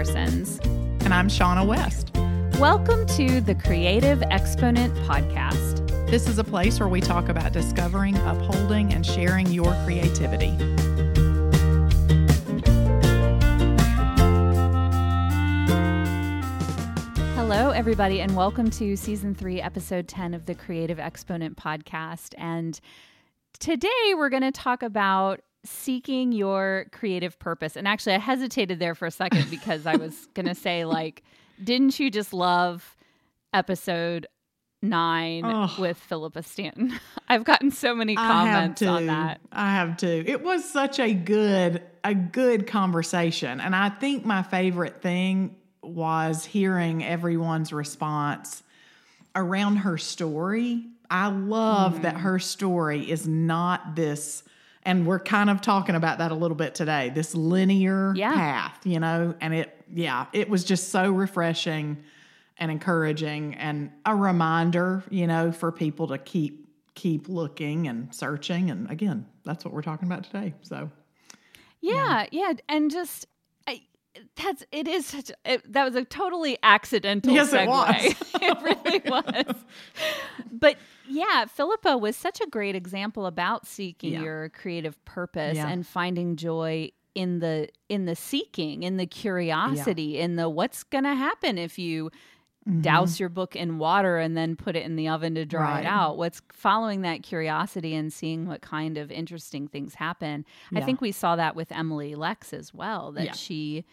[0.00, 0.58] Parsons.
[1.04, 2.10] And I'm Shaunna West.
[2.58, 5.86] Welcome to the Creative Exponent Podcast.
[6.08, 10.56] This is a place where we talk about discovering, upholding, and sharing your creativity.
[17.34, 22.32] Hello, everybody, and welcome to season three, episode 10 of the Creative Exponent Podcast.
[22.38, 22.80] And
[23.58, 27.76] today we're going to talk about seeking your creative purpose.
[27.76, 31.22] And actually, I hesitated there for a second because I was going to say, like,
[31.62, 32.96] didn't you just love
[33.52, 34.26] episode
[34.82, 35.74] nine oh.
[35.78, 36.98] with Philippa Stanton?
[37.28, 39.40] I've gotten so many comments on that.
[39.52, 40.24] I have too.
[40.26, 43.60] It was such a good, a good conversation.
[43.60, 48.62] And I think my favorite thing was hearing everyone's response
[49.34, 50.84] around her story.
[51.10, 52.02] I love mm.
[52.02, 54.42] that her story is not this
[54.82, 58.32] and we're kind of talking about that a little bit today this linear yeah.
[58.32, 62.02] path you know and it yeah it was just so refreshing
[62.58, 68.70] and encouraging and a reminder you know for people to keep keep looking and searching
[68.70, 70.90] and again that's what we're talking about today so
[71.80, 72.52] yeah yeah, yeah.
[72.68, 73.26] and just
[74.36, 78.16] that's it is such it, that was a totally accidental yes, segue.
[78.42, 79.54] it was it really was
[80.50, 80.76] but
[81.08, 84.22] yeah, Philippa was such a great example about seeking yeah.
[84.22, 85.68] your creative purpose yeah.
[85.68, 90.24] and finding joy in the in the seeking, in the curiosity, yeah.
[90.24, 92.10] in the what's going to happen if you
[92.68, 92.80] mm-hmm.
[92.80, 95.80] douse your book in water and then put it in the oven to dry right.
[95.80, 96.16] it out.
[96.16, 100.44] What's following that curiosity and seeing what kind of interesting things happen.
[100.74, 103.84] I think we saw that with Emily Lex as well that she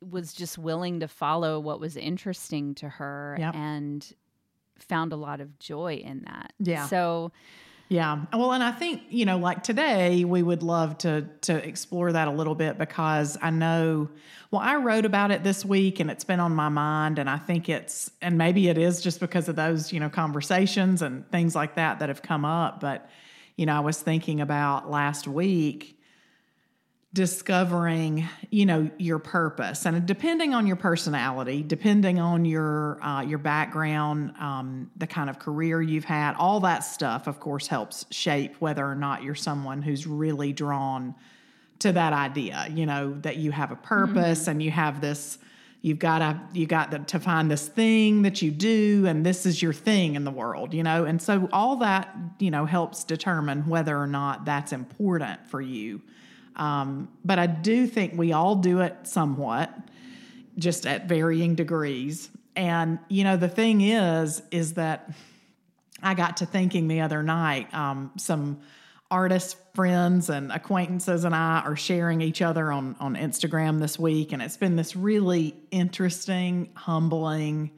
[0.00, 3.54] was just willing to follow what was interesting to her yep.
[3.54, 4.14] and
[4.78, 6.52] found a lot of joy in that.
[6.60, 6.86] Yeah.
[6.86, 7.32] So
[7.88, 8.24] yeah.
[8.32, 12.28] Well, and I think, you know, like today we would love to to explore that
[12.28, 14.10] a little bit because I know
[14.50, 17.38] well, I wrote about it this week and it's been on my mind and I
[17.38, 21.54] think it's and maybe it is just because of those, you know, conversations and things
[21.54, 23.08] like that that have come up, but
[23.56, 25.97] you know, I was thinking about last week
[27.14, 29.86] discovering you know your purpose.
[29.86, 35.38] And depending on your personality depending on your uh, your background um, the kind of
[35.38, 39.80] career you've had all that stuff of course helps shape whether or not you're someone
[39.80, 41.14] who's really drawn
[41.78, 44.50] to that idea you know that you have a purpose mm-hmm.
[44.50, 45.38] and you have this
[45.80, 49.46] you've got to you got to, to find this thing that you do and this
[49.46, 51.06] is your thing in the world you know?
[51.06, 56.02] And so all that you know helps determine whether or not that's important for you
[56.58, 59.72] um, but I do think we all do it somewhat,
[60.58, 62.30] just at varying degrees.
[62.56, 65.10] And you know, the thing is, is that
[66.02, 67.72] I got to thinking the other night.
[67.72, 68.60] Um, some
[69.10, 74.32] artist friends and acquaintances and I are sharing each other on on Instagram this week,
[74.32, 77.70] and it's been this really interesting, humbling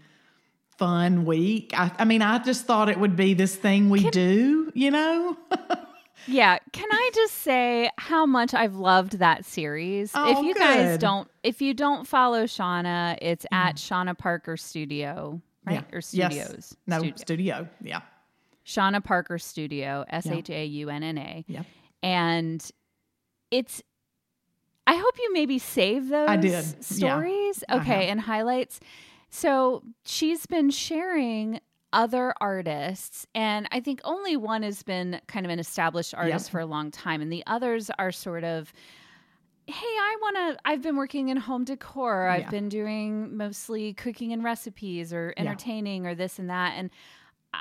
[0.81, 1.73] fun week.
[1.79, 4.91] I, I, mean, I just thought it would be this thing we Can, do, you
[4.91, 5.37] know?
[6.27, 6.59] Yeah.
[6.73, 10.13] Can I just say how much I've loved that series?
[10.15, 10.61] Oh, if you good.
[10.61, 13.57] guys don't if you don't follow Shaunna, it's mm.
[13.57, 15.85] at Shaunna Parker Studio, right?
[15.91, 15.97] Yeah.
[15.97, 16.35] Or studios.
[16.35, 16.77] Yes.
[16.87, 17.17] No, studio.
[17.17, 17.69] studio.
[17.83, 18.01] Yeah.
[18.65, 21.45] Shaunna Parker Studio, S H A U N N A.
[21.49, 21.63] Yeah.
[22.03, 22.69] And
[23.51, 23.83] it's
[24.87, 26.85] I hope you maybe save those I did.
[26.85, 27.65] stories.
[27.69, 27.77] Yeah.
[27.77, 28.81] Okay, and highlights.
[29.31, 31.61] So she's been sharing
[31.93, 36.61] other artists and i think only one has been kind of an established artist for
[36.61, 38.73] a long time and the others are sort of
[39.67, 42.51] hey i want to i've been working in home decor i've yeah.
[42.51, 46.11] been doing mostly cooking and recipes or entertaining yeah.
[46.11, 46.91] or this and that and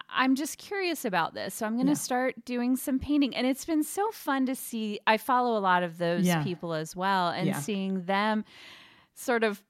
[0.09, 1.97] i'm just curious about this so i'm going to yeah.
[1.97, 5.81] start doing some painting and it's been so fun to see i follow a lot
[5.81, 8.45] of those people as well and seeing them
[9.15, 9.61] sort of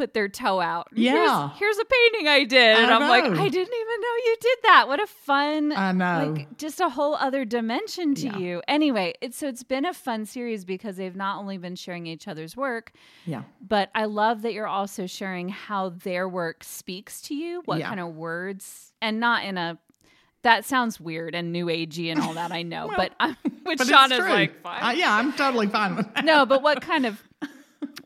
[0.00, 0.88] put their toe out.
[0.94, 1.50] Yeah.
[1.50, 2.78] Here's, here's a painting I did.
[2.78, 3.08] I and I'm know.
[3.08, 4.88] like, I didn't even know you did that.
[4.88, 6.32] What a fun, I know.
[6.32, 8.38] like just a whole other dimension to yeah.
[8.38, 8.62] you.
[8.66, 12.28] Anyway, it's so it's been a fun series because they've not only been sharing each
[12.28, 12.92] other's work,
[13.26, 17.80] yeah, but I love that you're also sharing how their work speaks to you, what
[17.80, 17.88] yeah.
[17.88, 19.78] kind of words, and not in a
[20.42, 22.52] that sounds weird and new agey and all that.
[22.52, 23.36] I know, well, but I'm,
[23.86, 24.82] Sean is like, fine.
[24.82, 26.24] Uh, yeah, I'm totally fine with that.
[26.24, 27.22] No, but what kind of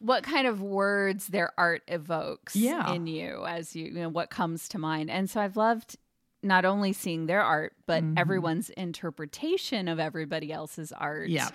[0.04, 2.92] what kind of words their art evokes yeah.
[2.92, 5.10] in you as you, you know what comes to mind.
[5.10, 5.96] And so i've loved
[6.42, 8.18] not only seeing their art but mm-hmm.
[8.18, 11.28] everyone's interpretation of everybody else's art.
[11.28, 11.48] Yeah.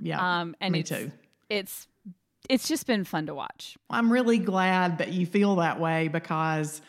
[0.00, 0.40] Yeah.
[0.40, 1.10] Um and me it's, too.
[1.48, 1.88] it's
[2.50, 3.76] it's just been fun to watch.
[3.88, 6.82] I'm really glad that you feel that way because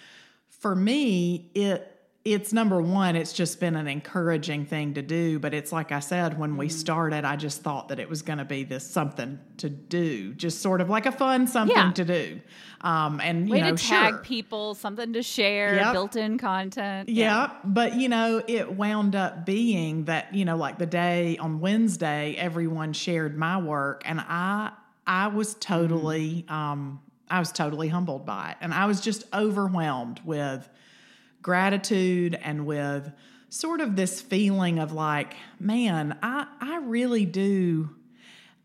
[0.49, 1.96] for me it
[2.33, 5.39] it's number one, it's just been an encouraging thing to do.
[5.39, 6.71] But it's like I said, when we mm.
[6.71, 10.61] started, I just thought that it was going to be this something to do, just
[10.61, 11.91] sort of like a fun something yeah.
[11.93, 12.41] to do.
[12.81, 14.17] Um, and, Way you know, to tag sure.
[14.19, 15.93] people, something to share, yep.
[15.93, 17.09] built in content.
[17.09, 17.51] Yeah.
[17.63, 22.35] But, you know, it wound up being that, you know, like the day on Wednesday,
[22.37, 24.03] everyone shared my work.
[24.05, 24.71] And I,
[25.07, 26.51] I was totally, mm.
[26.51, 26.99] um,
[27.29, 28.57] I was totally humbled by it.
[28.61, 30.69] And I was just overwhelmed with,
[31.47, 33.09] gratitude and with
[33.47, 37.89] sort of this feeling of like, man, I, I really do.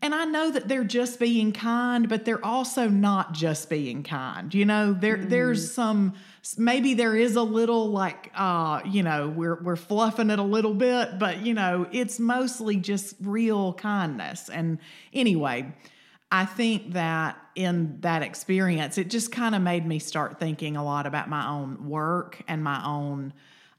[0.01, 4.53] And I know that they're just being kind, but they're also not just being kind.
[4.53, 5.29] You know, there mm.
[5.29, 6.15] there's some
[6.57, 10.73] maybe there is a little like uh, you know, we're we're fluffing it a little
[10.73, 14.49] bit, but you know, it's mostly just real kindness.
[14.49, 14.79] And
[15.13, 15.73] anyway,
[16.33, 20.83] I think that in that experience, it just kind of made me start thinking a
[20.83, 23.33] lot about my own work and my own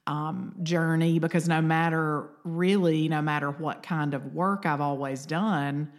[0.06, 5.90] um, journey because no matter really, no matter what kind of work I've always done,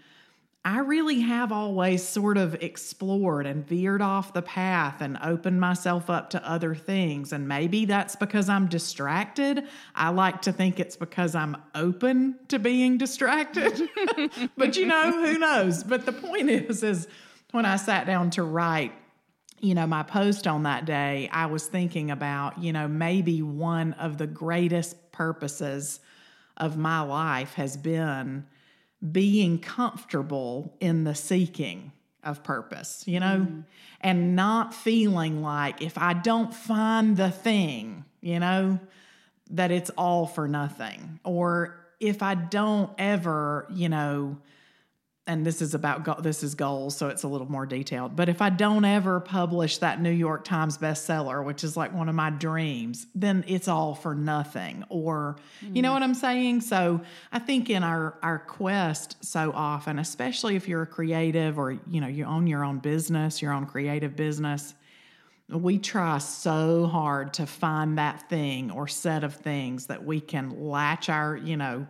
[0.66, 6.10] I really have always sort of explored and veered off the path and opened myself
[6.10, 7.32] up to other things.
[7.32, 9.68] And maybe that's because I'm distracted.
[9.94, 13.80] I like to think it's because I'm open to being distracted.
[14.58, 15.84] but you know, who knows?
[15.84, 17.08] But the point is, is
[17.52, 18.92] when I sat down to write,
[19.60, 23.94] you know, my post on that day, I was thinking about, you know, maybe one
[23.94, 26.00] of the greatest purposes
[26.58, 28.48] of my life has been
[29.12, 31.92] being comfortable in the seeking
[32.24, 33.64] of purpose, you know, mm.
[34.02, 38.80] and not feeling like if I don't find the thing, you know,
[39.52, 41.20] that it's all for nothing.
[41.24, 44.38] Or if I don't ever, you know,
[45.28, 48.42] and this is about this is goals so it's a little more detailed but if
[48.42, 52.30] i don't ever publish that new york times bestseller which is like one of my
[52.30, 55.76] dreams then it's all for nothing or mm.
[55.76, 55.94] you know mm.
[55.94, 57.02] what i'm saying so
[57.32, 62.02] i think in our our quest so often especially if you're a creative or you
[62.02, 64.74] know you own your own business your own creative business
[65.48, 70.60] we try so hard to find that thing or set of things that we can
[70.60, 71.86] latch our you know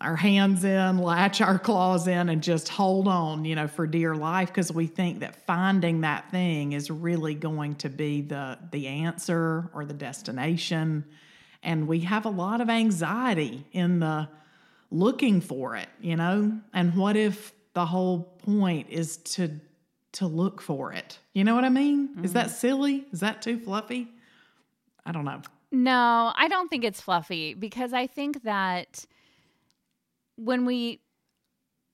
[0.00, 4.14] our hands in, latch our claws in, and just hold on, you know, for dear
[4.14, 8.88] life because we think that finding that thing is really going to be the the
[8.88, 11.04] answer or the destination.
[11.62, 14.28] And we have a lot of anxiety in the
[14.90, 16.60] looking for it, you know?
[16.72, 19.60] And what if the whole point is to
[20.12, 21.18] to look for it?
[21.32, 22.08] You know what I mean?
[22.08, 22.24] Mm-hmm.
[22.24, 22.54] Is that mm-hmm.
[22.54, 23.06] silly?
[23.12, 24.08] Is that too fluffy?
[25.06, 25.40] I don't know.
[25.70, 29.04] No, I don't think it's fluffy because I think that
[30.36, 31.00] when we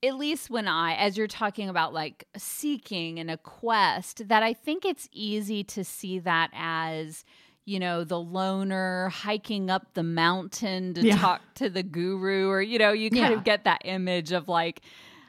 [0.02, 4.54] at least when I, as you're talking about like seeking and a quest, that I
[4.54, 7.24] think it's easy to see that as,
[7.66, 11.18] you know, the loner hiking up the mountain to yeah.
[11.18, 13.38] talk to the guru, or, you know, you kind yeah.
[13.38, 14.80] of get that image of like,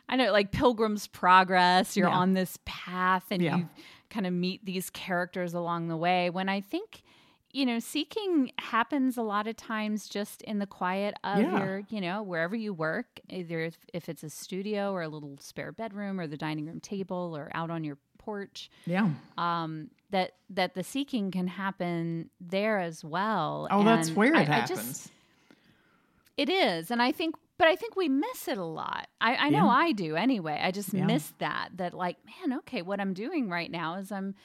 [0.07, 2.16] I know, like Pilgrim's Progress, you're yeah.
[2.16, 3.68] on this path and you
[4.10, 6.30] kind of meet these characters along the way.
[6.30, 7.04] When I think,
[7.53, 11.59] you know, seeking happens a lot of times just in the quiet of yeah.
[11.59, 15.38] your, you know, wherever you work, either if, if, it's a studio or a little
[15.39, 18.69] spare bedroom or the dining room table or out on your porch.
[18.86, 19.09] Yeah.
[19.38, 23.68] Um, that that the seeking can happen there as well.
[23.71, 24.80] Oh, and that's where it I, happens.
[24.80, 25.12] I just,
[26.38, 29.07] it is, and I think, but I think we miss it a lot.
[29.19, 30.59] I, I know I do anyway.
[30.62, 31.06] I just yeah.
[31.06, 31.69] miss that.
[31.75, 34.35] That like, man, okay, what I'm doing right now is I'm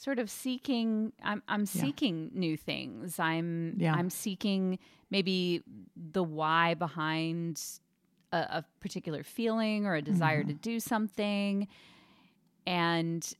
[0.00, 1.82] sort of seeking i'm i'm yeah.
[1.82, 3.94] seeking new things i'm yeah.
[3.94, 4.78] i'm seeking
[5.10, 5.62] maybe
[5.94, 7.62] the why behind
[8.32, 10.48] a, a particular feeling or a desire mm-hmm.
[10.48, 11.68] to do something
[12.66, 13.34] and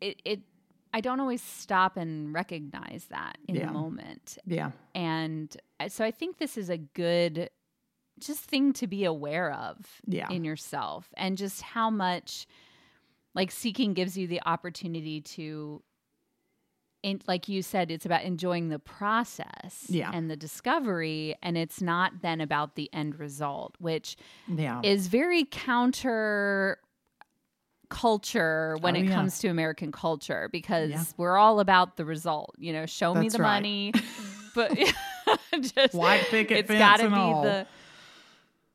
[0.00, 0.40] it it
[0.94, 3.66] I don't always stop and recognize that in yeah.
[3.66, 4.38] the moment.
[4.46, 4.70] Yeah.
[4.94, 7.50] And uh, so I think this is a good
[8.20, 10.28] just thing to be aware of yeah.
[10.30, 12.46] in yourself and just how much
[13.34, 15.82] like seeking gives you the opportunity to
[17.02, 20.10] in, like you said it's about enjoying the process yeah.
[20.14, 24.16] and the discovery and it's not then about the end result which
[24.48, 24.80] yeah.
[24.82, 26.78] is very counter
[27.90, 29.14] culture when oh, it yeah.
[29.14, 33.28] comes to american culture because we're all about the result you know show That's me
[33.28, 33.56] the right.
[33.56, 33.92] money
[34.54, 34.76] but
[35.60, 37.42] just white picket it's got to be all.
[37.42, 37.66] the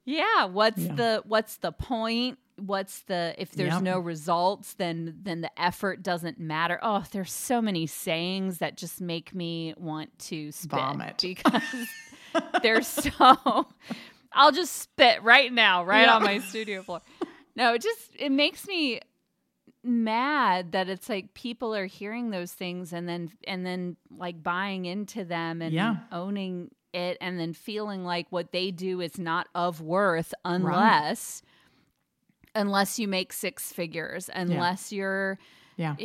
[0.06, 3.82] yeah what's the what's the point what's the if there's yep.
[3.82, 9.02] no results then then the effort doesn't matter oh there's so many sayings that just
[9.02, 11.18] make me want to spit Vomit.
[11.22, 11.64] because
[12.62, 13.68] they're so
[14.34, 17.02] i'll just spit right now right on my studio floor
[17.56, 19.00] no it just it makes me
[19.84, 24.86] mad that it's like people are hearing those things and then and then like buying
[24.86, 25.96] into them and yeah.
[26.12, 31.49] owning it and then feeling like what they do is not of worth unless right.
[32.56, 34.98] Unless you make six figures unless yeah.
[34.98, 35.40] you're
[35.78, 35.96] yeah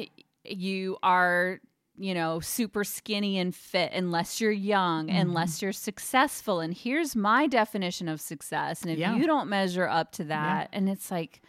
[0.44, 1.60] you are
[1.96, 5.16] you know super skinny and fit unless you're young mm-hmm.
[5.16, 9.16] unless you're successful and here's my definition of success and if yeah.
[9.16, 11.40] you don't measure up to that and it's like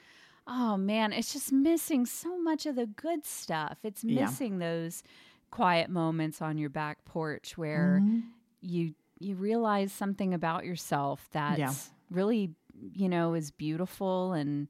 [0.47, 3.77] oh man, it's just missing so much of the good stuff.
[3.83, 4.67] It's missing yeah.
[4.67, 5.03] those
[5.51, 8.19] quiet moments on your back porch where mm-hmm.
[8.61, 11.73] you you realize something about yourself that's yeah.
[12.11, 12.51] really,
[12.93, 14.69] you know, is beautiful and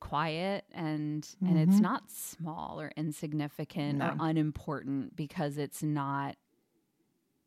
[0.00, 1.46] quiet and mm-hmm.
[1.46, 1.82] and it's mm-hmm.
[1.82, 4.06] not small or insignificant no.
[4.06, 6.36] or unimportant because it's not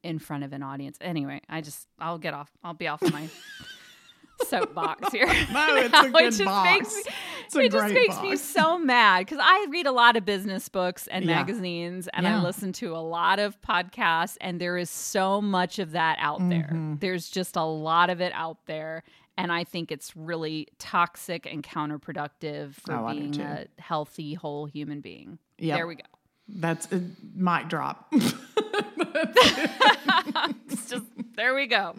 [0.04, 0.98] in front of an audience.
[1.02, 2.52] Anyway, I just I'll get off.
[2.64, 3.28] I'll be off my
[4.48, 5.26] soapbox here.
[5.54, 6.70] no, it's a good it box.
[6.70, 7.14] Makes me,
[7.46, 8.30] it's it just makes box.
[8.30, 11.36] me so mad because I read a lot of business books and yeah.
[11.36, 12.40] magazines, and yeah.
[12.40, 16.40] I listen to a lot of podcasts, and there is so much of that out
[16.40, 16.50] mm-hmm.
[16.50, 16.98] there.
[17.00, 19.04] There's just a lot of it out there.
[19.38, 25.02] And I think it's really toxic and counterproductive for oh, being a healthy, whole human
[25.02, 25.40] being.
[25.58, 25.76] Yeah.
[25.76, 26.04] There we go.
[26.48, 27.02] That's a
[27.34, 28.08] mic drop.
[30.70, 31.96] it's just there we go.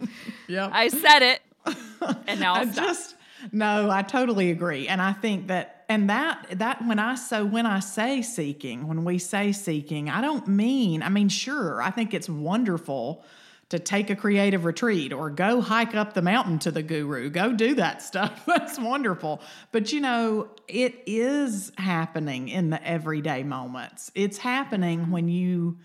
[0.47, 0.69] Yeah.
[0.71, 1.41] I said it.
[2.27, 3.15] and now I just
[3.51, 7.65] no, I totally agree, and I think that and that that when I so when
[7.65, 12.13] I say seeking, when we say seeking, I don't mean I mean sure, I think
[12.13, 13.23] it's wonderful
[13.69, 17.29] to take a creative retreat or go hike up the mountain to the guru.
[17.29, 18.43] Go do that stuff.
[18.47, 19.41] That's wonderful.
[19.71, 24.11] But you know, it is happening in the everyday moments.
[24.13, 25.77] It's happening when you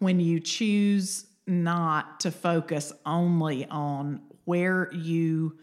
[0.00, 5.58] when you choose not to focus only on where you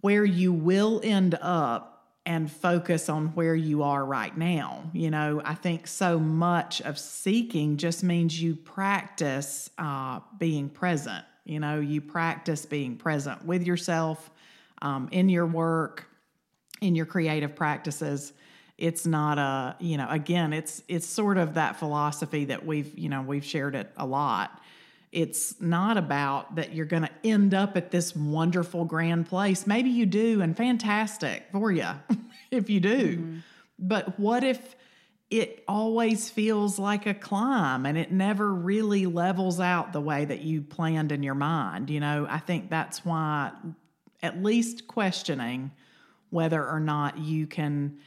[0.00, 1.95] where you will end up
[2.26, 4.90] and focus on where you are right now.
[4.92, 11.24] You know, I think so much of seeking just means you practice uh, being present.
[11.44, 14.28] You know, you practice being present with yourself
[14.82, 16.08] um, in your work,
[16.80, 18.32] in your creative practices.
[18.76, 23.08] It's not a, you know, again, it's it's sort of that philosophy that we've, you
[23.08, 24.60] know, we've shared it a lot
[25.12, 29.66] it's not about that you're going to end up at this wonderful grand place.
[29.66, 31.88] Maybe you do, and fantastic for you
[32.50, 33.16] if you do.
[33.16, 33.38] Mm-hmm.
[33.78, 34.76] But what if
[35.30, 40.40] it always feels like a climb and it never really levels out the way that
[40.40, 41.90] you planned in your mind?
[41.90, 43.52] You know, I think that's why
[44.22, 45.72] at least questioning
[46.30, 47.98] whether or not you can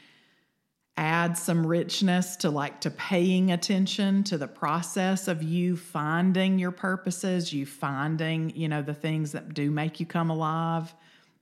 [0.99, 6.71] add some richness to like to paying attention to the process of you finding your
[6.71, 10.93] purposes, you finding, you know, the things that do make you come alive.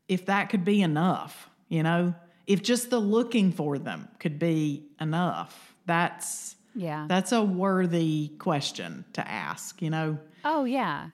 [0.08, 2.14] If that could be enough, you know,
[2.46, 7.08] if just the looking for them could be enough, that's yeah.
[7.10, 10.20] That's a worthy question to ask, you know.
[10.46, 11.10] Oh yeah.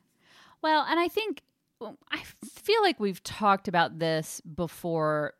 [0.61, 1.41] Well, and I think
[1.81, 5.33] I feel like we've talked about this before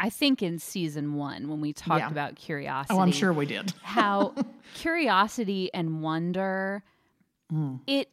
[0.00, 2.10] I think in season one when we talked yeah.
[2.10, 2.94] about curiosity.
[2.94, 3.74] Oh, I'm sure we did.
[3.82, 4.34] how
[4.74, 6.82] curiosity and wonder,
[7.52, 7.80] mm.
[7.86, 8.08] it,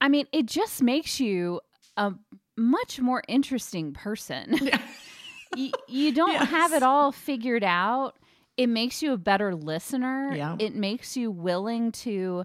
[0.00, 1.60] I mean, it just makes you
[1.96, 2.14] a
[2.56, 4.58] much more interesting person.
[4.62, 4.80] Yeah.
[5.56, 6.48] you, you, don't yes.
[6.48, 8.14] have it all figured out.
[8.56, 10.32] It makes you a better listener.
[10.36, 10.56] Yeah.
[10.60, 12.44] It makes you willing to,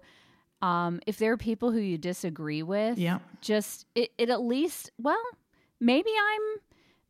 [0.64, 3.20] um, if there are people who you disagree with, yeah.
[3.42, 5.22] just it, it at least, well,
[5.80, 6.60] maybe I'm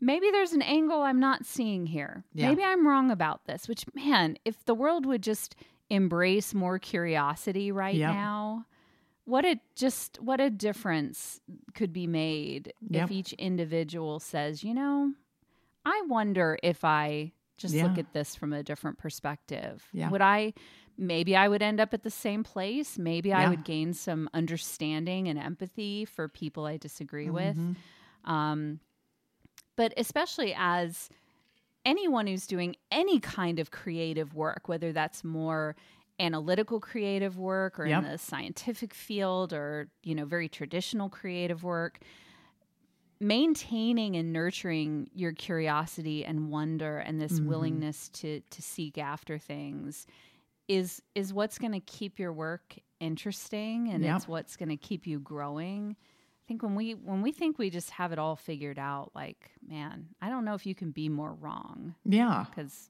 [0.02, 2.26] maybe there's an angle I'm not seeing here.
[2.34, 2.50] Yeah.
[2.50, 5.56] Maybe I'm wrong about this, which, man, if the world would just
[5.90, 8.14] embrace more curiosity right yep.
[8.14, 8.66] now,
[9.26, 11.40] what a just what a difference
[11.76, 13.06] could be made yep.
[13.06, 15.14] if each individual says, you know,
[15.86, 17.84] I wonder if I just yeah.
[17.84, 19.84] look at this from a different perspective.
[19.94, 20.10] Yeah.
[20.10, 20.54] Would I
[20.98, 22.98] maybe I would end up at the same place?
[22.98, 23.40] Maybe yeah.
[23.40, 27.70] I would gain some understanding and empathy for people I disagree mm-hmm.
[27.70, 27.78] with.
[28.26, 28.80] Um,
[29.82, 31.10] but especially as
[31.86, 35.76] anyone who's doing any kind of creative work, whether that's more
[36.20, 38.04] analytical creative work or yep.
[38.04, 41.98] in the scientific field or, you know, very traditional creative work,
[43.20, 47.50] maintaining and nurturing your curiosity and wonder and this mm-hmm.
[47.50, 50.06] willingness to to seek after things
[50.68, 54.18] is is what's going to keep your work interesting and yep.
[54.18, 55.96] it's what's going to keep you growing
[56.48, 60.08] think when we when we think we just have it all figured out, like man,
[60.22, 61.96] I don't know if you can be more wrong.
[62.06, 62.90] Yeah, because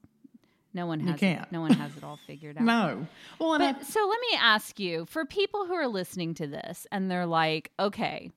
[0.74, 2.64] no one has it, no one has it all figured out.
[2.64, 3.06] no.
[3.38, 6.86] Well, but, I, so let me ask you: for people who are listening to this
[6.90, 8.30] and they're like, okay,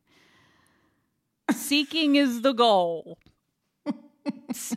[1.51, 3.17] seeking is the goal.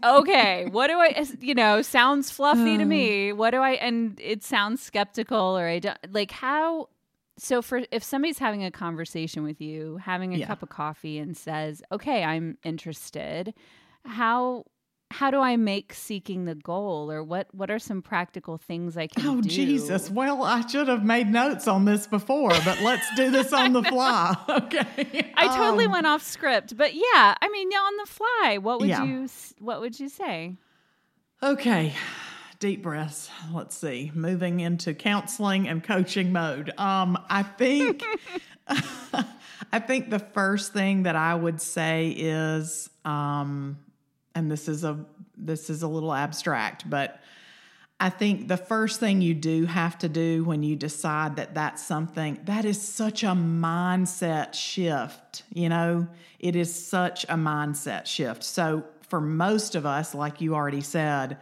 [0.04, 3.32] okay, what do I, you know, sounds fluffy to me.
[3.32, 6.88] What do I, and it sounds skeptical or I don't, like how,
[7.38, 10.46] so for if somebody's having a conversation with you, having a yeah.
[10.46, 13.54] cup of coffee and says, okay, I'm interested,
[14.04, 14.64] how,
[15.10, 19.06] how do I make seeking the goal or what what are some practical things I
[19.06, 19.30] can do?
[19.30, 19.48] oh, do?
[19.48, 20.10] Jesus.
[20.10, 23.82] Well, I should have made notes on this before, but let's do this on the
[23.82, 24.36] fly.
[24.68, 25.32] Okay.
[25.34, 28.88] I totally um, went off script, but yeah, I mean, on the fly, what would
[28.88, 29.04] yeah.
[29.04, 29.28] you
[29.60, 30.56] what would you say?
[31.42, 31.94] Okay.
[32.60, 33.30] Deep breaths.
[33.52, 34.10] Let's see.
[34.14, 36.72] Moving into counseling and coaching mode.
[36.76, 38.02] Um, I think
[39.72, 43.78] I think the first thing that I would say is um
[44.34, 45.04] and this is a
[45.36, 47.20] this is a little abstract, but
[48.00, 51.84] I think the first thing you do have to do when you decide that that's
[51.84, 56.08] something that is such a mindset shift, you know,
[56.40, 58.42] it is such a mindset shift.
[58.42, 61.38] So for most of us, like you already said,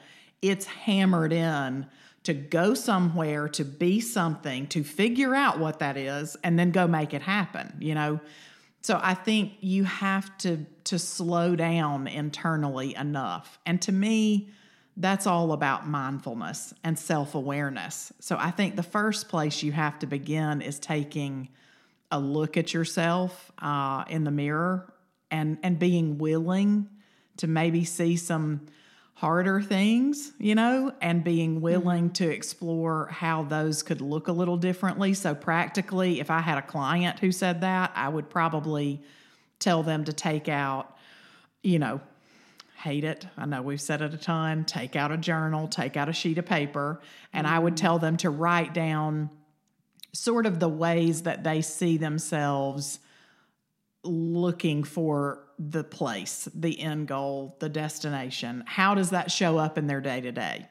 [0.50, 1.86] it's hammered in
[2.24, 6.86] to go somewhere, to be something, to figure out what that is, and then go
[6.88, 8.20] make it happen, you know.
[8.82, 13.58] So I think you have to to slow down internally enough.
[13.66, 14.50] And to me,
[14.96, 18.12] that's all about mindfulness and self-awareness.
[18.20, 21.48] So I think the first place you have to begin is taking
[22.10, 24.92] a look at yourself uh, in the mirror
[25.30, 26.88] and and being willing
[27.36, 28.66] to maybe see some
[29.16, 32.12] harder things, you know, and being willing mm-hmm.
[32.12, 35.14] to explore how those could look a little differently.
[35.14, 39.02] So, practically, if I had a client who said that, I would probably
[39.58, 40.94] tell them to take out,
[41.62, 42.02] you know,
[42.76, 43.26] hate it.
[43.38, 44.66] I know we've said it a ton.
[44.66, 47.00] Take out a journal, take out a sheet of paper,
[47.32, 47.46] and.
[47.46, 47.87] I would mm-hmm.
[47.87, 49.30] tell them to write down
[50.12, 52.99] sort of the ways that they see themselves
[54.02, 58.62] looking for the place, the end goal, the destination.
[58.66, 60.68] How does that show up in their day to day?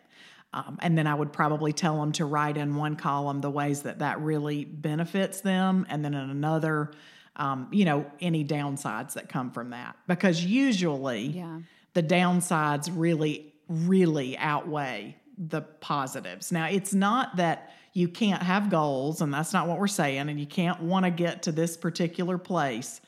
[0.80, 4.00] And then I would probably tell them to write in one column the ways that
[4.00, 6.92] that really benefits them, and then in another,
[7.36, 9.98] um, you know, any downsides that come from that.
[10.08, 11.60] Because usually yeah.
[11.94, 16.54] the downsides really, really outweigh the positives.
[16.54, 20.40] Now, it's not that you can't have goals, and that's not what we're saying, and
[20.40, 23.02] you can't want to get to this particular place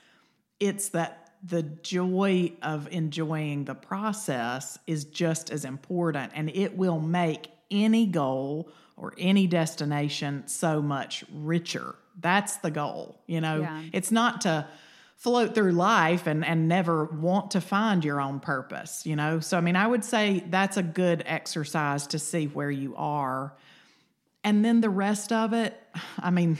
[0.59, 6.99] it's that the joy of enjoying the process is just as important and it will
[6.99, 11.95] make any goal or any destination so much richer.
[12.19, 13.61] That's the goal, you know.
[13.61, 13.83] Yeah.
[13.93, 14.67] It's not to
[15.15, 19.39] float through life and and never want to find your own purpose, you know.
[19.39, 23.53] So I mean, I would say that's a good exercise to see where you are.
[24.43, 25.79] And then the rest of it,
[26.19, 26.57] I mean,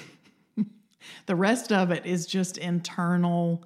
[1.25, 3.63] the rest of it is just internal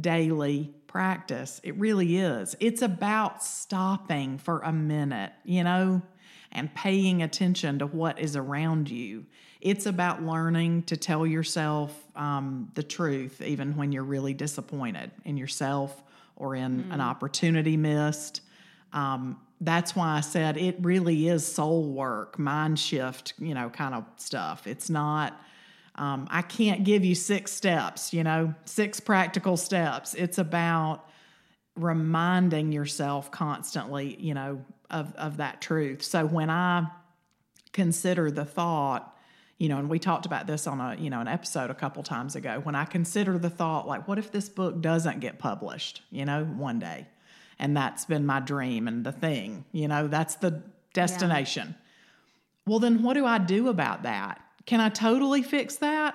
[0.00, 1.60] daily practice.
[1.64, 2.56] It really is.
[2.60, 6.02] It's about stopping for a minute, you know,
[6.52, 9.26] and paying attention to what is around you.
[9.60, 15.36] It's about learning to tell yourself um, the truth, even when you're really disappointed in
[15.36, 16.02] yourself
[16.36, 16.94] or in mm.
[16.94, 18.42] an opportunity missed.
[18.92, 23.94] Um, that's why I said it really is soul work, mind shift, you know, kind
[23.94, 24.66] of stuff.
[24.66, 25.40] It's not
[25.96, 30.14] um, I can't give you six steps, you know, six practical steps.
[30.14, 31.08] It's about
[31.76, 36.02] reminding yourself constantly, you know, of, of that truth.
[36.02, 36.86] So when I
[37.72, 39.16] consider the thought,
[39.58, 42.02] you know, and we talked about this on a, you know, an episode a couple
[42.02, 46.02] times ago, when I consider the thought, like, what if this book doesn't get published,
[46.10, 47.06] you know, one day?
[47.58, 51.68] And that's been my dream and the thing, you know, that's the destination.
[51.68, 51.74] Yeah.
[52.66, 54.43] Well, then what do I do about that?
[54.66, 56.14] Can I totally fix that?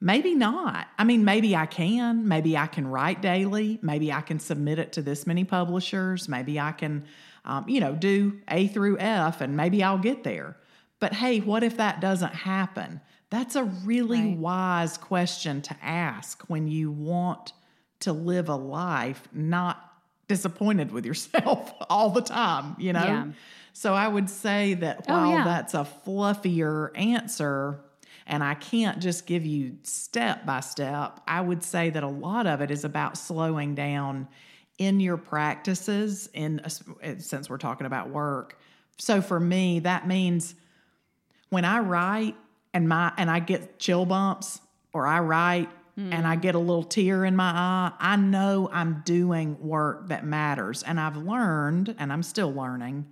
[0.00, 0.88] Maybe not.
[0.98, 2.28] I mean, maybe I can.
[2.28, 3.78] Maybe I can write daily.
[3.80, 6.28] Maybe I can submit it to this many publishers.
[6.28, 7.04] Maybe I can,
[7.44, 10.56] um, you know, do A through F and maybe I'll get there.
[11.00, 13.00] But hey, what if that doesn't happen?
[13.30, 14.36] That's a really right.
[14.36, 17.52] wise question to ask when you want
[18.00, 19.92] to live a life not
[20.28, 23.04] disappointed with yourself all the time, you know?
[23.04, 23.26] Yeah.
[23.74, 25.44] So I would say that oh, while oh, yeah.
[25.44, 27.80] that's a fluffier answer,
[28.24, 32.46] and I can't just give you step by step, I would say that a lot
[32.46, 34.28] of it is about slowing down
[34.78, 36.62] in your practices in
[37.18, 38.58] since we're talking about work.
[38.96, 40.54] So for me, that means
[41.50, 42.36] when I write
[42.72, 44.60] and my and I get chill bumps
[44.92, 46.14] or I write mm.
[46.14, 50.24] and I get a little tear in my eye, I know I'm doing work that
[50.24, 50.84] matters.
[50.84, 53.06] And I've learned and I'm still learning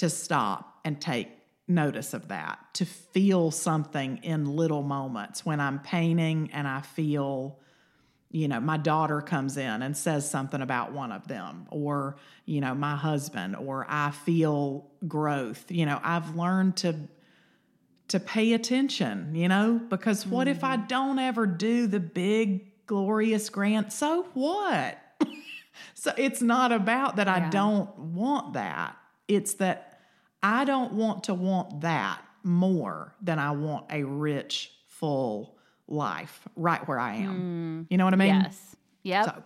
[0.00, 1.28] to stop and take
[1.68, 7.60] notice of that, to feel something in little moments when I'm painting and I feel
[8.32, 12.60] you know, my daughter comes in and says something about one of them, or, you
[12.60, 15.64] know, my husband, or I feel growth.
[15.68, 16.94] You know, I've learned to
[18.08, 20.56] to pay attention, you know, because what mm-hmm.
[20.56, 20.86] if I mm-hmm.
[20.86, 23.92] don't ever do the big glorious grant?
[23.92, 24.98] So what?
[25.94, 27.46] so it's not about that yeah.
[27.46, 28.96] I don't want that.
[29.26, 29.89] It's that
[30.42, 35.56] I don't want to want that more than I want a rich, full
[35.88, 37.86] life right where I am.
[37.86, 38.28] Mm, you know what I mean?
[38.28, 38.76] Yes.
[39.02, 39.24] Yep.
[39.24, 39.42] So,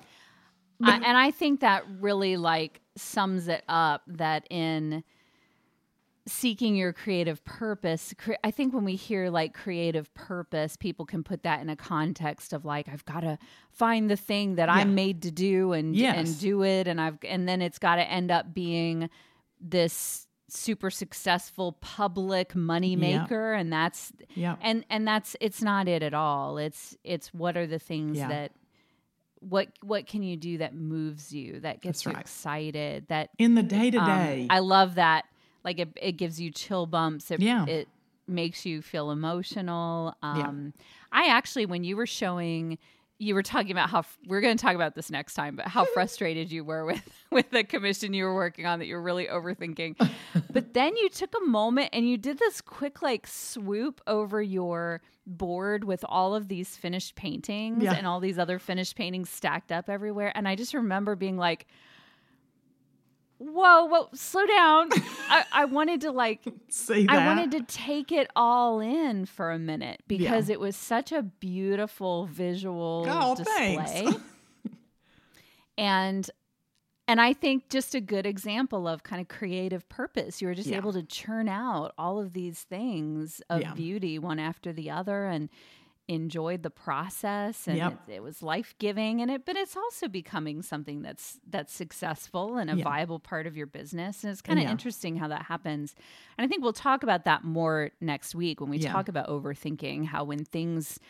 [0.83, 5.03] I, and I think that really like sums it up that in
[6.27, 11.23] seeking your creative purpose cre- i think when we hear like creative purpose people can
[11.23, 13.39] put that in a context of like i've got to
[13.71, 14.75] find the thing that yeah.
[14.75, 16.17] i'm made to do and yes.
[16.17, 19.11] and do it and i've and then it's got to end up being
[19.61, 23.61] this super successful public money maker yeah.
[23.61, 27.67] and that's yeah and and that's it's not it at all it's it's what are
[27.67, 28.29] the things yeah.
[28.29, 28.53] that
[29.41, 32.21] what what can you do that moves you that gets that's you right.
[32.21, 35.25] excited that in the day to day i love that
[35.65, 37.31] like it, it gives you chill bumps.
[37.31, 37.65] It, yeah.
[37.67, 37.89] it
[38.29, 40.15] makes you feel emotional.
[40.23, 40.83] Um, yeah.
[41.11, 42.79] I actually, when you were showing,
[43.19, 45.85] you were talking about how we're going to talk about this next time, but how
[45.95, 49.97] frustrated you were with with the commission you were working on that you're really overthinking.
[50.53, 55.01] but then you took a moment and you did this quick like swoop over your
[55.27, 57.95] board with all of these finished paintings yeah.
[57.95, 60.33] and all these other finished paintings stacked up everywhere.
[60.35, 61.67] And I just remember being like,
[63.39, 64.91] whoa, whoa, slow down.
[65.29, 69.59] I, I wanted to like see I wanted to take it all in for a
[69.59, 70.55] minute because yeah.
[70.55, 74.09] it was such a beautiful visual oh, display.
[75.79, 76.31] and
[77.07, 80.41] and I think just a good example of kind of creative purpose.
[80.41, 80.79] You were just yeah.
[80.79, 83.75] able to churn out all of these things of yeah.
[83.75, 85.51] beauty one after the other and
[86.07, 87.99] enjoyed the process and yep.
[88.09, 92.71] it, it, was life-giving and it but it's also becoming something that's that's successful and
[92.71, 92.85] a yeah.
[92.85, 94.71] viable part of your business and it's kind of yeah.
[94.71, 95.95] interesting how that happens
[96.37, 98.93] and i think we'll talk about that more next week when we yeah.
[98.93, 101.01] talk about overthinking how when things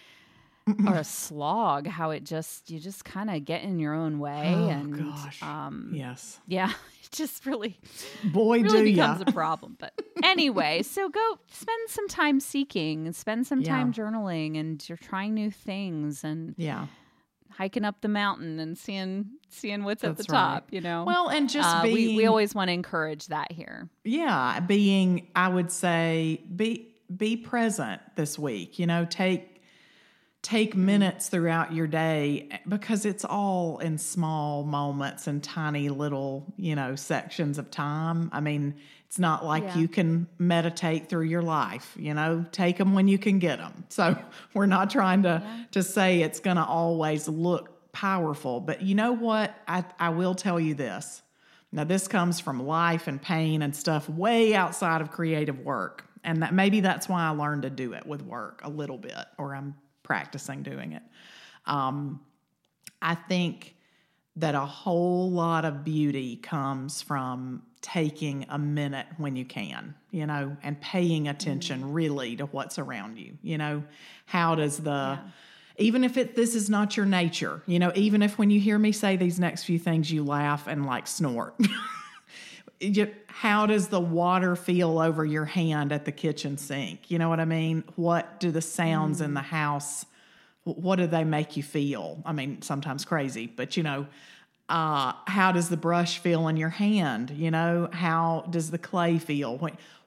[0.87, 4.55] are a slog how it just you just kind of get in your own way
[4.55, 5.42] oh, and gosh.
[5.42, 6.70] um yes yeah
[7.03, 7.79] it just really
[8.24, 9.24] boy really do becomes ya.
[9.29, 14.59] a problem but anyway so go spend some time seeking and spend some time journaling
[14.59, 16.87] and you're trying new things and yeah
[17.50, 20.38] hiking up the mountain and seeing seeing what's That's at the right.
[20.38, 23.53] top you know well and just uh, being we, we always want to encourage that
[23.53, 29.53] here yeah being i would say be be present this week you know take
[30.44, 36.76] take minutes throughout your day because it's all in small moments and tiny little, you
[36.76, 38.28] know, sections of time.
[38.30, 38.74] I mean,
[39.07, 39.78] it's not like yeah.
[39.78, 43.85] you can meditate through your life, you know, take them when you can get them.
[43.94, 44.18] So
[44.52, 45.64] we're not trying to yeah.
[45.70, 49.54] to say it's going to always look powerful, but you know what?
[49.66, 51.22] I I will tell you this.
[51.72, 56.04] Now this comes from life and pain and stuff way outside of creative work.
[56.22, 59.26] And that maybe that's why I learned to do it with work a little bit
[59.38, 61.02] or I'm practicing doing it.
[61.66, 62.20] Um,
[63.02, 63.74] I think
[64.36, 70.26] that a whole lot of beauty comes from taking a minute when you can, you
[70.26, 71.92] know, and paying attention mm-hmm.
[71.92, 73.36] really to what's around you.
[73.42, 73.84] You know,
[74.26, 75.18] how does the yeah.
[75.78, 78.78] even if it this is not your nature, you know, even if when you hear
[78.78, 81.54] me say these next few things you laugh and like snort.
[83.26, 87.10] how does the water feel over your hand at the kitchen sink?
[87.10, 87.84] You know what I mean?
[87.96, 89.24] What do the sounds mm.
[89.26, 90.06] in the house?
[90.64, 92.22] What do they make you feel?
[92.24, 94.06] I mean, sometimes crazy, but you know,
[94.68, 97.30] uh, how does the brush feel in your hand?
[97.30, 99.58] You know, how does the clay feel?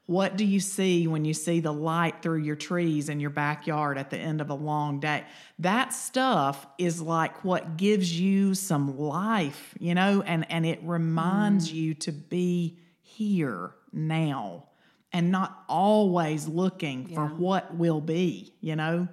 [0.07, 3.97] What, do you see when you see the light through your trees in your backyard
[3.97, 5.25] at the end of a long day?
[5.59, 11.69] That stuff is like what gives you some life, you know, and, and it reminds
[11.69, 11.73] mm.
[11.73, 14.63] you to be here now
[15.11, 17.15] and not always looking yeah.
[17.15, 19.09] for what will be, you know?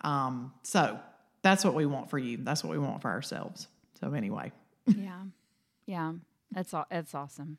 [0.00, 0.98] Um, so
[1.42, 2.38] that's what we want for you.
[2.38, 3.68] That's what we want for ourselves.
[4.00, 4.50] So anyway.
[4.86, 5.22] yeah.
[5.86, 6.14] Yeah.
[6.50, 7.58] That's all that's awesome.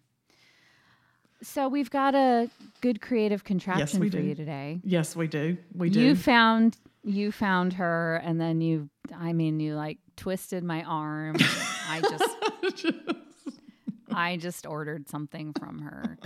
[1.44, 2.50] So we've got a
[2.82, 4.24] good creative contraption yes, for do.
[4.24, 4.80] you today.
[4.84, 5.58] Yes, we do.
[5.76, 6.00] We do.
[6.00, 11.36] You found you found her and then you I mean you like twisted my arm.
[11.90, 12.96] I just
[14.12, 16.18] I just ordered something from her.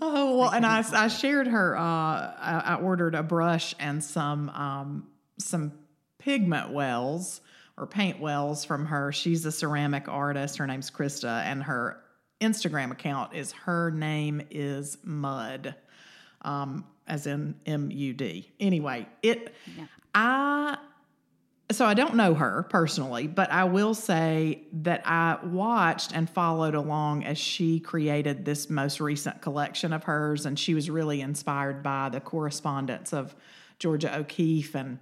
[0.00, 1.76] Oh well, I and I, I shared her.
[1.76, 5.06] Uh, I, I, ordered a brush and some um,
[5.38, 5.72] some
[6.18, 7.40] pigment wells
[7.76, 9.12] or paint wells from her.
[9.12, 10.56] She's a ceramic artist.
[10.56, 12.00] Her name's Krista, and her
[12.44, 15.74] Instagram account is her name is Mud,
[16.42, 18.52] um, as in M U D.
[18.60, 19.54] Anyway, it.
[19.76, 19.86] Yeah.
[20.14, 20.78] I
[21.70, 26.74] so I don't know her personally, but I will say that I watched and followed
[26.74, 31.82] along as she created this most recent collection of hers, and she was really inspired
[31.82, 33.34] by the correspondence of
[33.78, 34.98] Georgia O'Keeffe and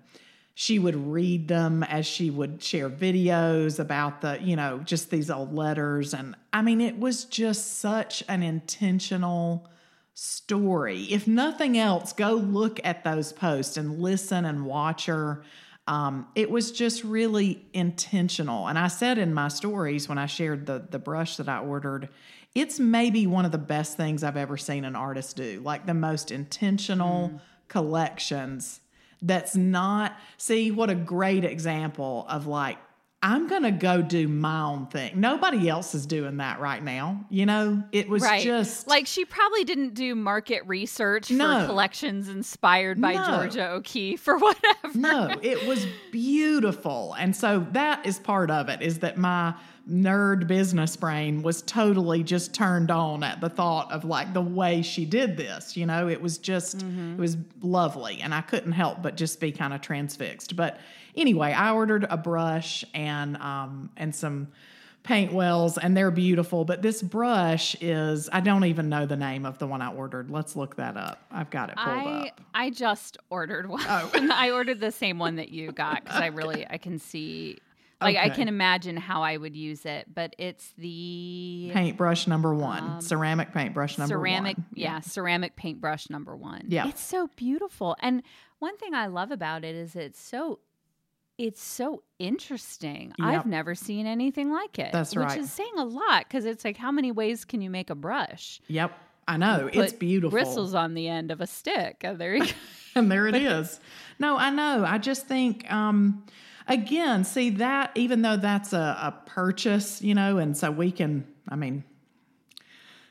[0.54, 5.30] she would read them as she would share videos about the, you know, just these
[5.30, 6.12] old letters.
[6.12, 9.66] And I mean, it was just such an intentional
[10.14, 11.04] story.
[11.04, 15.42] If nothing else, go look at those posts and listen and watch her.
[15.88, 18.68] Um, it was just really intentional.
[18.68, 22.08] And I said in my stories when I shared the the brush that I ordered,
[22.54, 25.60] it's maybe one of the best things I've ever seen an artist do.
[25.64, 27.40] Like the most intentional mm.
[27.68, 28.80] collections.
[29.22, 32.78] That's not see what a great example of like
[33.24, 35.20] I'm going to go do my own thing.
[35.20, 37.24] Nobody else is doing that right now.
[37.30, 38.42] You know, it was right.
[38.42, 41.60] just like she probably didn't do market research no.
[41.60, 43.24] for collections inspired by no.
[43.24, 44.98] Georgia O'Keeffe or whatever.
[44.98, 47.14] No, it was beautiful.
[47.16, 49.54] And so that is part of it is that my
[49.88, 54.82] nerd business brain was totally just turned on at the thought of like the way
[54.82, 55.76] she did this.
[55.76, 57.14] You know, it was just, mm-hmm.
[57.14, 58.20] it was lovely.
[58.20, 60.54] And I couldn't help but just be kind of transfixed.
[60.56, 60.78] But
[61.16, 64.48] anyway, I ordered a brush and, um, and some
[65.02, 69.44] paint wells and they're beautiful but this brush is i don't even know the name
[69.44, 72.40] of the one i ordered let's look that up i've got it pulled I, up
[72.54, 74.10] i just ordered one oh.
[74.32, 77.58] i ordered the same one that you got because i really i can see
[78.02, 78.26] like okay.
[78.26, 83.00] I can imagine how I would use it, but it's the paintbrush number one, um,
[83.00, 84.66] ceramic paintbrush number ceramic, one.
[84.74, 86.64] Yeah, yeah, ceramic paintbrush number one.
[86.68, 87.96] Yeah, it's so beautiful.
[88.00, 88.22] And
[88.58, 90.60] one thing I love about it is it's so
[91.38, 93.12] it's so interesting.
[93.18, 93.28] Yep.
[93.28, 94.92] I've never seen anything like it.
[94.92, 95.28] That's right.
[95.28, 97.94] Which is saying a lot because it's like, how many ways can you make a
[97.94, 98.60] brush?
[98.68, 98.92] Yep.
[99.26, 99.70] I know.
[99.72, 100.30] It's beautiful.
[100.30, 102.02] Bristles on the end of a stick.
[102.04, 102.52] Oh, there you go.
[102.94, 103.80] and there it is.
[104.18, 104.84] No, I know.
[104.86, 106.24] I just think, um,
[106.66, 111.26] again, see that even though that's a, a purchase, you know, and so we can,
[111.48, 111.84] I mean,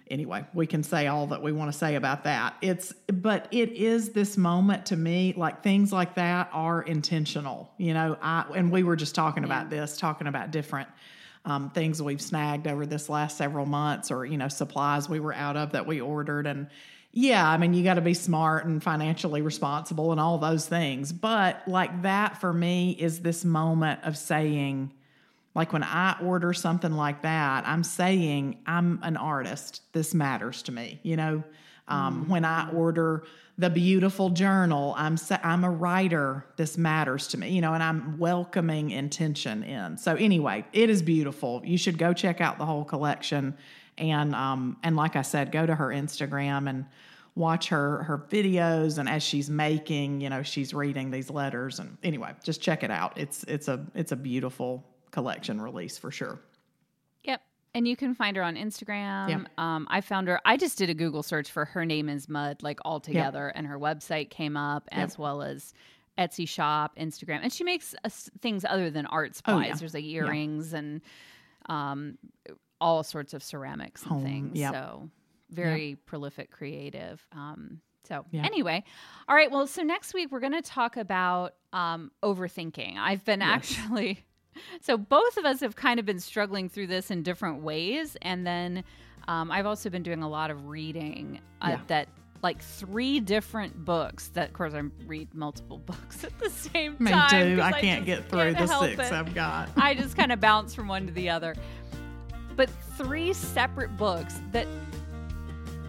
[0.09, 2.55] anyway, we can say all that we want to say about that.
[2.61, 7.93] It's, but it is this moment to me, like things like that are intentional, you
[7.93, 8.17] know.
[8.21, 9.47] I, and we were just talking yeah.
[9.47, 10.89] about this, talking about different
[11.45, 15.33] um, things we've snagged over this last several months or, you know, supplies we were
[15.33, 16.45] out of that we ordered.
[16.45, 16.67] And,
[17.13, 21.11] yeah, I mean, you got to be smart and financially responsible and all those things.
[21.11, 24.93] But like that for me is this moment of saying,
[25.53, 29.81] like when I order something like that, I'm saying I'm an artist.
[29.91, 31.01] This matters to me.
[31.03, 31.43] You know,
[31.89, 32.31] um, mm-hmm.
[32.31, 33.23] when I order
[33.57, 36.45] the beautiful journal, I'm I'm a writer.
[36.55, 37.49] This matters to me.
[37.49, 39.97] You know, and I'm welcoming intention in.
[39.97, 41.61] So anyway, it is beautiful.
[41.65, 43.57] You should go check out the whole collection
[43.97, 46.85] and um, and like I said, go to her Instagram and
[47.35, 51.97] watch her her videos and as she's making you know she's reading these letters and
[52.03, 56.39] anyway just check it out it's it's a it's a beautiful collection release for sure
[57.23, 57.41] yep
[57.73, 59.47] and you can find her on instagram yep.
[59.57, 62.61] um, i found her i just did a google search for her name is mud
[62.61, 63.53] like all together yep.
[63.55, 65.01] and her website came up yep.
[65.01, 65.73] as well as
[66.19, 68.09] etsy shop instagram and she makes uh,
[68.41, 69.75] things other than art supplies oh, yeah.
[69.75, 70.79] there's like earrings yeah.
[70.79, 71.01] and
[71.69, 72.17] um,
[72.81, 74.59] all sorts of ceramics and Home, things.
[74.59, 74.73] Yep.
[74.73, 75.09] So
[75.49, 75.99] very yep.
[76.05, 77.25] prolific creative.
[77.31, 78.45] Um, so yep.
[78.45, 78.83] anyway,
[79.29, 79.49] all right.
[79.49, 82.97] Well, so next week we're going to talk about um, overthinking.
[82.97, 83.49] I've been yes.
[83.49, 84.25] actually,
[84.81, 88.45] so both of us have kind of been struggling through this in different ways, and
[88.45, 88.83] then
[89.27, 91.79] um, I've also been doing a lot of reading uh, yeah.
[91.87, 92.07] that
[92.41, 97.11] like three different books that of course I read multiple books at the same Me
[97.11, 97.49] time.
[97.49, 97.61] Me too.
[97.61, 99.13] I, I can't get through the six it.
[99.13, 99.69] I've got.
[99.77, 101.55] I just kind of bounce from one to the other
[102.55, 104.67] but three separate books that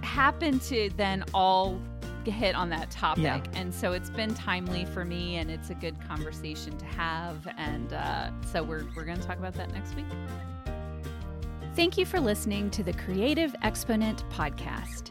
[0.03, 1.81] happen to then all
[2.25, 3.25] hit on that topic.
[3.25, 3.43] Yeah.
[3.55, 7.49] And so it's been timely for me and it's a good conversation to have.
[7.57, 10.05] And uh, so we're, we're going to talk about that next week.
[11.75, 15.11] Thank you for listening to the Creative Exponent podcast.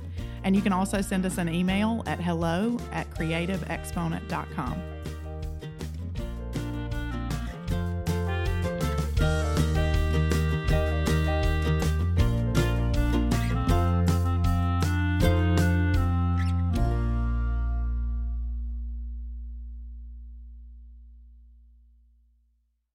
[0.46, 4.82] And you can also send us an email at hello at creativeexponent.com.